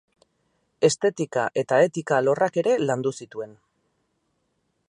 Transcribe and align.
Estetika 0.89 1.43
eta 1.63 1.79
etika 1.89 2.19
alorrak 2.21 2.57
ere 2.65 2.75
landu 2.87 3.15
zituen. 3.23 3.57